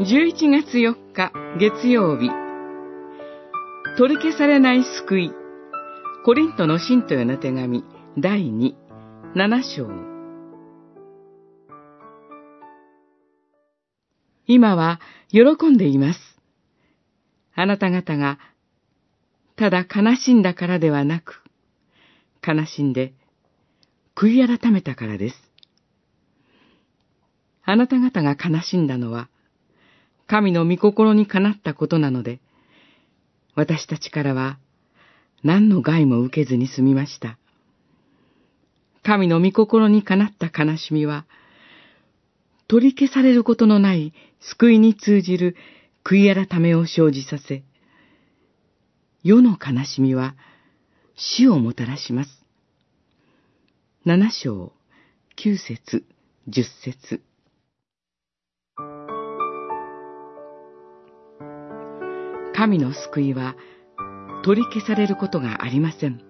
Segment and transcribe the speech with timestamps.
[0.00, 2.30] 11月4日月曜日
[3.98, 5.30] 取り消されない救い
[6.24, 7.84] コリントの信徒への手紙
[8.16, 8.72] 第2、
[9.34, 9.90] 7章
[14.46, 16.18] 今は喜んでいます。
[17.54, 18.38] あなた方が
[19.56, 21.42] ただ悲しんだからではなく、
[22.42, 23.12] 悲しんで
[24.16, 25.36] 悔い改めたからです。
[27.64, 29.28] あなた方が悲しんだのは、
[30.30, 32.38] 神の御心にかなったことなので、
[33.56, 34.60] 私たちからは
[35.42, 37.36] 何の害も受けずに済みました。
[39.02, 41.26] 神の御心にかなった悲しみは、
[42.68, 45.56] 取り消されることのない救いに通じる
[46.04, 47.64] 悔い改めを生じさせ、
[49.24, 50.36] 世の悲しみは
[51.16, 52.30] 死をもたらします。
[54.04, 54.72] 七章、
[55.34, 56.04] 九節、
[56.46, 57.20] 十節。
[62.60, 63.56] 神の救いは
[64.44, 66.20] 取り消されることがありません。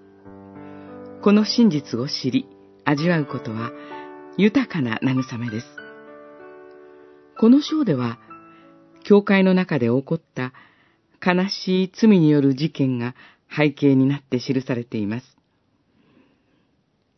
[1.22, 2.47] この真実を知り、
[2.84, 3.72] 味わうことは
[4.37, 5.67] 豊かな慰めです。
[7.37, 8.20] この章では、
[9.03, 10.53] 教会の中で起こった
[11.20, 13.17] 悲しい罪による事件が
[13.50, 15.37] 背景になって記されています。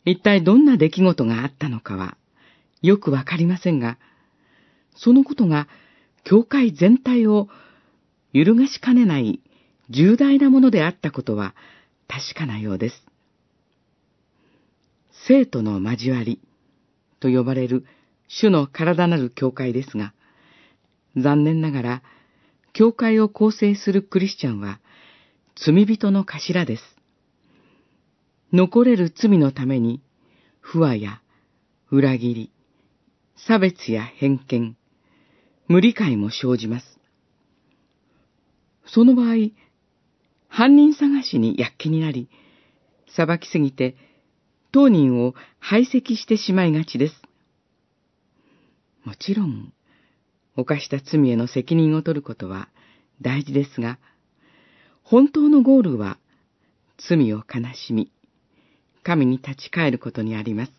[0.05, 2.17] 一体どんな出来事があったのかは
[2.81, 3.99] よくわかりませんが、
[4.95, 5.67] そのことが
[6.23, 7.47] 教会全体を
[8.33, 9.39] 揺るがしかねない
[9.89, 11.55] 重大なものであったことは
[12.07, 13.05] 確かなようです。
[15.27, 16.41] 生徒の交わり
[17.19, 17.85] と呼ばれる
[18.27, 20.13] 主の体なる教会ですが、
[21.15, 22.03] 残念ながら、
[22.73, 24.79] 教会を構成するクリスチャンは
[25.55, 26.83] 罪人の頭です。
[28.51, 30.01] 残れる罪のために、
[30.59, 31.21] 不和や
[31.91, 32.51] 裏切り、
[33.35, 34.75] 差別や偏見、
[35.67, 36.92] 無理解も生じます。
[38.93, 39.49] その場合、
[40.49, 42.29] 犯人探しに躍起になり、
[43.07, 43.95] 裁きすぎて
[44.71, 47.15] 当人を排斥してしまいがちです。
[49.03, 49.73] もちろん、
[50.55, 52.69] 犯した罪への責任を取ることは
[53.19, 53.97] 大事ですが、
[55.01, 56.19] 本当のゴールは
[56.99, 58.11] 罪を悲しみ、
[59.01, 60.71] 神に立ち返ることにあります。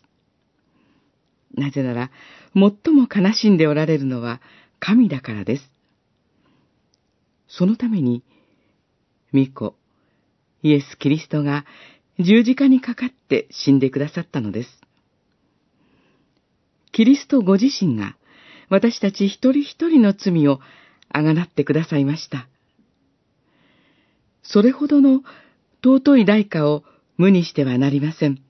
[1.56, 2.12] なぜなら、
[2.54, 4.40] 最も悲しんでおられるのは
[4.78, 5.73] 神だからです。
[7.48, 8.22] そのために、
[9.32, 9.74] 巫女、
[10.62, 11.64] イエス・キリストが
[12.18, 14.80] 十字架にかかって死んでくださったのです。
[16.92, 18.16] キリストご自身が
[18.68, 20.60] 私たち一人一人の罪を
[21.08, 22.48] あがなってくださいました。
[24.42, 25.22] それほどの
[25.82, 26.84] 尊い代価を
[27.16, 28.43] 無にしてはなりません。